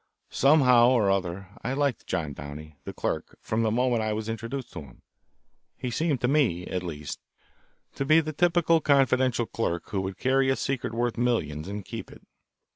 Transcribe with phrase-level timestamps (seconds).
[0.31, 4.73] Somehow or other I liked John Downey, the clerk, from the moment I was introduced
[4.73, 5.03] to him.
[5.77, 7.19] He seemed to me, at least,
[7.93, 12.11] to be the typical confidential clerk who would carry a secret worth millions and keep
[12.11, 12.23] it.